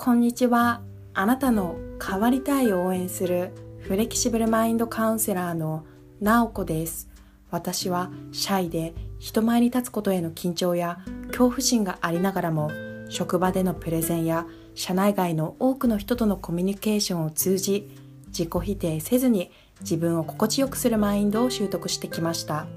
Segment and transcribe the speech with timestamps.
[0.00, 0.80] こんにちは。
[1.12, 3.50] あなたの変わりたいを応援する
[3.80, 5.84] フレキシブルマインドカウンセラーの
[6.20, 7.08] なおこです。
[7.50, 12.70] 私はシャイで人前に立つことへの緊張や恐怖心がありながらも
[13.08, 17.90] 職場でのプレゼンや社内外の多くの人とのコミュニケーションを通じ
[18.28, 22.68] 自己否定せずに自分を心地よくするマインドを習得してきました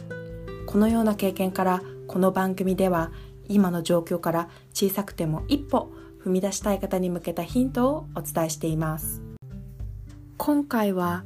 [0.66, 3.12] このような経験からこの番組では
[3.48, 5.94] 今の状況から小さくても一歩
[6.24, 9.22] 踏み出したい方に向けたヒントをお伝えしています。
[10.38, 11.24] 今回は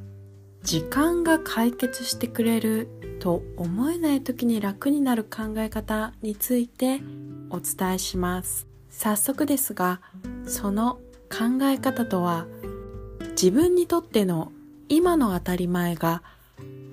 [0.63, 7.02] 時間が解決してくれると思えない時に楽になる考え方について
[7.50, 8.67] お伝えします。
[8.89, 10.02] 早速ですが
[10.45, 12.45] その考え方とは
[13.31, 14.52] 自分にとっての
[14.88, 16.23] 今の当たり前が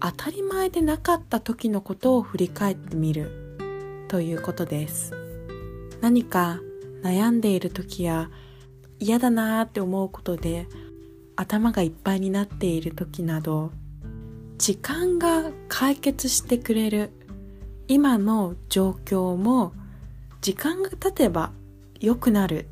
[0.01, 3.67] 当たり前でなかった時のことを振り返ってみる
[4.09, 5.13] ということです。
[6.01, 6.61] 何か
[7.03, 8.31] 悩んでいる時や
[8.99, 10.67] 嫌だなーって思うことで
[11.37, 13.73] 頭がいっぱいになっている時など
[14.59, 17.11] 時間が解決してくれる
[17.89, 19.73] 今の状況も
[20.41, 21.53] 時間が経てば
[22.01, 22.67] 良くなる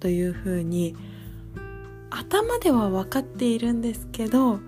[0.00, 0.96] というふうに
[2.10, 4.60] 頭では分かっているんですけど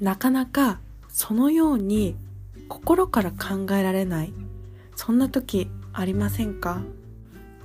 [0.00, 2.16] なかなかそのように
[2.68, 4.32] 心から考えられない。
[4.96, 6.82] そんな時ありませんか？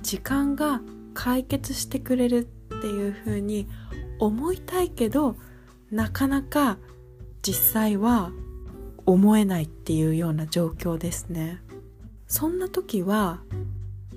[0.02, 0.80] 時間が
[1.14, 3.68] 解決してくれるっていうふうに
[4.18, 5.36] 思いたいけど
[5.90, 6.78] なかなか
[7.42, 8.30] 実際は
[9.06, 11.60] 思えないっていうような状況ですね。
[12.26, 13.40] そんな時は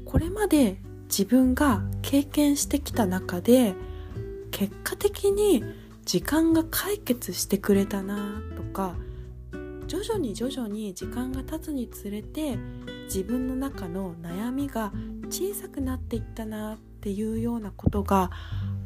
[0.05, 3.73] これまで自分が経験してきた中で
[4.51, 5.63] 結果的に
[6.05, 8.95] 時間が解決してくれたなとか
[9.87, 12.57] 徐々に徐々に時間が経つにつれて
[13.05, 14.91] 自分の中の悩みが
[15.33, 18.29] 小さくなっていったなっていうようなことが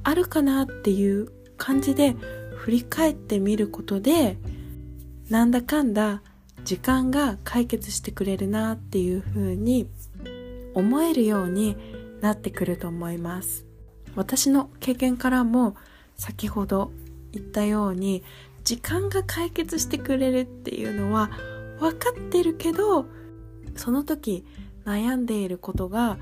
[0.03, 2.15] あるかなっていう感じで
[2.55, 4.37] 振り返ってみることで
[5.29, 6.21] なんだかんだ
[6.63, 9.89] 時間が解決してくれるなっていうふうに
[10.73, 11.75] 思えるように
[12.21, 13.65] なってくると思います。
[14.15, 15.75] 私の経験からも
[16.15, 16.93] 先ほど
[17.33, 18.23] 言ったように
[18.63, 21.29] 時間が解決してくれるっていうのは
[21.79, 23.05] 分かってるけど
[23.75, 24.45] その時
[24.85, 26.17] 悩んでいることが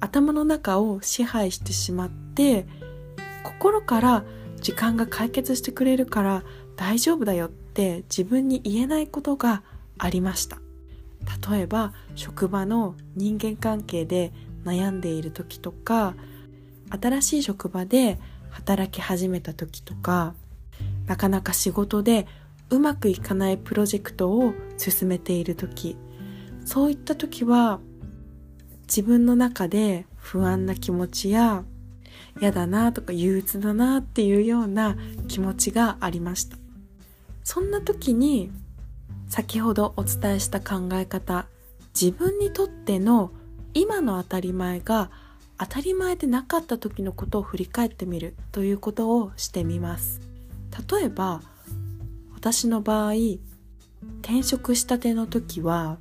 [0.00, 2.66] 頭の中を支配してしまって
[3.44, 4.24] 心から
[4.60, 6.42] 時間が解決してくれるから
[6.76, 9.62] 大丈夫だよって自分に言えないことが
[9.98, 10.58] ありました。
[11.50, 14.32] 例えば職場の人間関係で
[14.64, 16.14] 悩んでいる時とか
[17.00, 18.18] 新しい職場で
[18.50, 20.34] 働き始めた時とか
[21.06, 22.26] なかなか仕事で
[22.70, 25.96] うまくいかないプロジェクトを進めている時
[26.64, 27.80] そういった時は
[28.90, 31.62] 自分の中で不安な気持ちや
[32.40, 34.96] 嫌だなとか憂鬱だなっていうような
[35.28, 36.56] 気持ちがありました。
[37.44, 38.50] そんな時に
[39.28, 41.46] 先ほどお伝えした考え方
[41.98, 43.30] 自分にとっての
[43.74, 45.10] 今の当たり前が
[45.56, 50.20] 当たり前でなかった時のことを振り返ってみるということをしてみます。
[50.90, 51.42] 例えば
[52.34, 53.12] 私の場合
[54.22, 55.98] 転職したての時は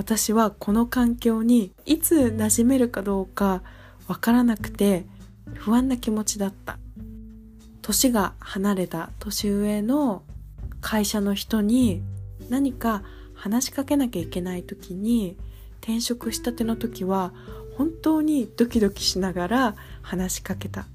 [0.00, 3.62] 私はこの環境にいつ馴染めるかどうか
[4.08, 5.04] わからなくて
[5.52, 6.78] 不安な気持ちだった。
[7.82, 10.22] 年が離れた年上の
[10.80, 12.00] 会社の人に
[12.48, 13.02] 何か
[13.34, 15.36] 話しかけなきゃいけない時に
[15.82, 17.34] 転職したての時は
[17.76, 20.86] 本当にドキドキしながら話しかけた。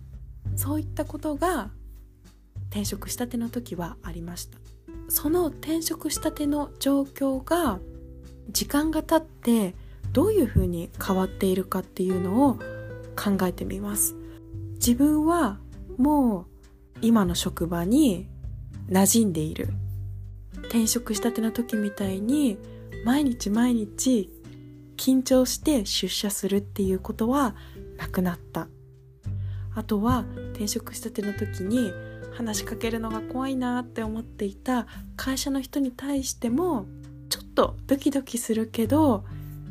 [0.55, 1.69] そういったことが
[2.71, 4.57] 転職したての時はありました。
[5.09, 7.79] その転職したての状況が
[8.49, 9.75] 時間が経って
[10.11, 12.55] どういうふうに変わっているかっていうのを
[13.15, 14.15] 考えてみます。
[14.75, 15.59] 自分は
[15.97, 16.45] もう
[17.01, 18.27] 今の職場に
[18.89, 19.69] 馴染んでいる。
[20.65, 22.57] 転職したての時みたいに
[23.03, 24.29] 毎日毎日
[24.97, 27.55] 緊張して出社するっていうことは
[27.97, 28.67] なくなった。
[29.75, 31.91] あとは転職したての時に
[32.33, 36.85] 話しかけるのが怖いなって思っていた会社の人に対しても
[37.55, 39.23] とドキドキするけど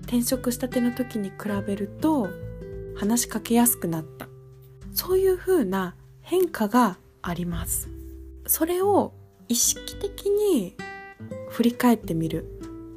[0.03, 1.35] 転職したての時に比
[1.67, 2.29] べると
[2.97, 4.29] 話しかけやすくなった。
[4.93, 7.89] そういう風な変化があります。
[8.47, 9.13] それを
[9.49, 10.77] 意識的に
[11.51, 12.47] 振り返ってみる。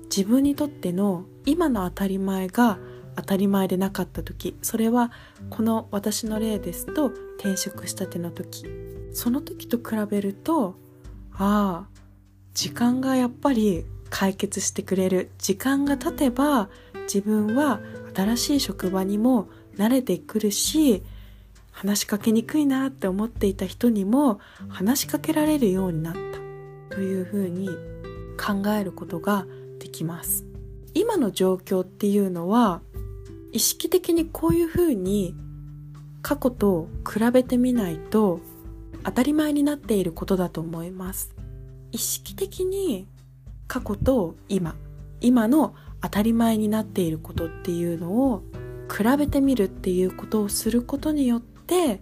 [0.03, 2.79] 自分にとっての今の当たり前が
[3.15, 4.55] 当たり前でなかった時。
[4.61, 5.11] それは
[5.49, 7.07] この私の例ですと
[7.37, 8.65] 転職したての時。
[9.13, 10.75] その時と比べると
[11.33, 11.89] ああ
[12.53, 16.69] 時間がやっぱり解決してくれる時間が経てば
[17.03, 17.79] 自分は
[18.15, 21.03] 新しい職場にも慣れてくるし
[21.71, 24.39] 話しかけにくいなって思っていた人にも
[24.69, 26.47] 話しかけられるようになった。
[26.97, 27.69] というふうに
[28.43, 29.45] 考えることが
[29.77, 30.45] できます。
[30.95, 32.81] 今の状況っていうのは
[33.51, 35.35] 意識的にこういうふうに
[36.23, 38.39] 過去と比べてみないと
[39.03, 41.35] 当たり前になっていることだと思います。
[41.91, 43.05] 意識的に
[43.67, 44.75] 過去と今
[45.21, 48.43] 今の当たり前になっていることっていうのを
[48.89, 52.01] 比べてみるっていうことをすることによって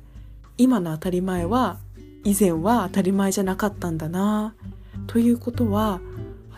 [0.58, 1.78] 今の当たり前は
[2.24, 4.56] 以前は当たり前じゃなかったんだな
[5.08, 6.02] ということは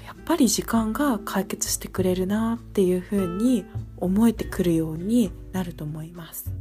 [0.05, 3.65] やっぱり時間が解決してくれるなっていうふうに
[3.97, 6.51] 思えてくるようになると思います。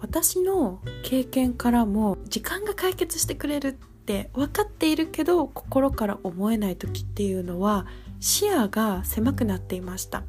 [0.00, 7.86] 私の経験からも時間が解決してくれるって分かっているけど心から思えない時っていうのは
[8.20, 10.24] 視野が狭くなっていました。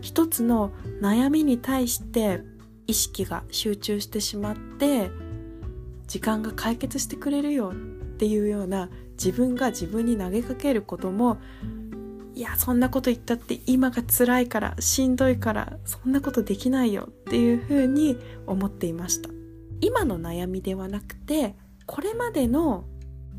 [0.00, 2.40] 一つの悩みに対して
[2.86, 5.10] 意識が集中してしまって
[6.08, 11.38] 時間が解決してくれるよっていうような自分が自分に投げかけることも
[12.34, 18.16] いやそんなこと言ったって今が辛いからしんどいからそんなことできないよっていうふうに
[18.46, 19.30] 思っていました。
[19.80, 22.84] 今の悩みではなくてこれまでの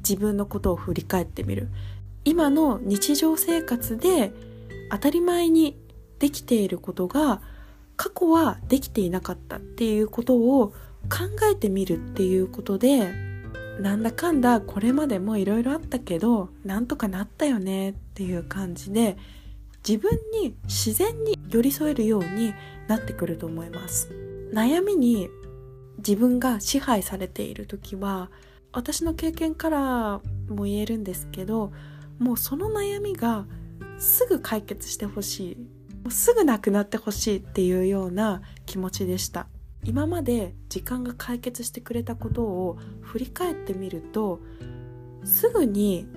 [0.07, 1.69] 自分のことを振り返ってみる。
[2.25, 4.31] 今の日常生活で
[4.91, 5.77] 当たり前に
[6.19, 7.41] できていることが
[7.95, 10.69] 過去はできていなかったっていうことを
[11.09, 13.11] 考えてみるっていうことで
[13.79, 19.17] なんだかんだこれまでもいろいろあったけどなんとかなったよねっていう感じで
[19.87, 22.53] 自分に自然に寄り添えるように
[22.87, 24.09] なってくると思います。
[24.53, 25.29] 悩みに
[25.97, 28.29] 自分が支配されている時は
[28.73, 31.71] 私の経験からも言えるんですけど
[32.19, 33.45] もうその悩みが
[33.97, 35.57] すぐ解決してほしい。
[36.09, 39.47] すぐなくなってほしいっていうような気持ちでした。
[39.85, 44.39] 今まで時間が解決してくれたことを振り返ってみると
[45.25, 46.07] すぐに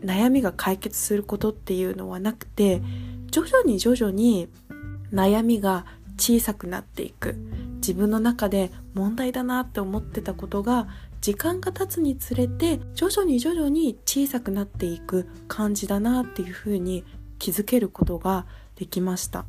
[0.00, 2.82] 悩みが解決することっていうのはなくて
[3.30, 4.48] 徐々に徐々に
[5.12, 5.86] 悩みが
[6.16, 7.36] 小さくなっていく。
[7.76, 10.88] 自分の中で問題だなって思ってたことが
[11.24, 17.02] 時間が経つにつれて徐々に徐々に小さくなっていく感じだなっていうふうに
[17.38, 18.44] 気づけることが
[18.76, 19.46] できました。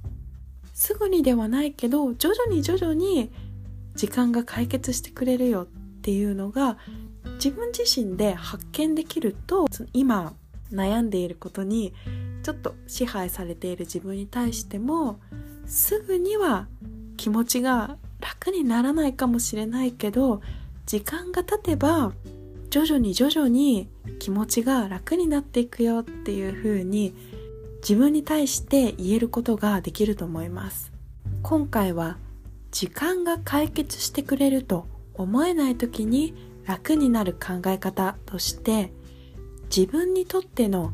[0.73, 3.29] すぐにではないけど徐々に徐々に
[3.93, 5.65] 時間が解決してくれるよっ
[6.01, 6.77] ていうのが
[7.43, 10.31] 自分自身で発見できると今
[10.71, 11.93] 悩んでいることに
[12.43, 15.19] ちょっと支配されている自分に対しても
[15.65, 16.69] すぐには
[17.17, 20.39] 気持ちが楽にならないかもしれないけど
[20.85, 22.13] 時間が経てば
[22.69, 23.89] 徐々に徐々に
[24.19, 27.15] 気持ちが楽になっていくよっていう風に
[27.81, 30.91] 自分に対して言えることができると思います。
[31.41, 32.17] 今回は
[32.71, 36.33] 時間が解決してくれると思えない時に
[36.65, 38.91] 楽になる考え方として
[39.75, 40.91] 自分にとっての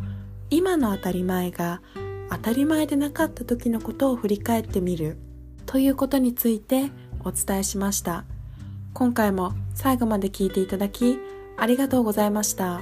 [0.49, 1.81] 今の当たり前が
[2.29, 5.17] 当たり前でなかった時のことを振り返ってみる
[5.65, 6.91] ということについて
[7.23, 8.25] お伝えしました。
[8.93, 11.17] 今回も最後まで聞いていただき
[11.57, 12.81] ありがとうございました。